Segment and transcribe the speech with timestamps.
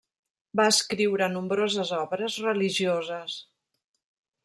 [0.59, 3.41] Va escriure nombroses obres religioses.